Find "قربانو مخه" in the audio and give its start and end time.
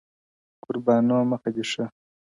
0.63-1.49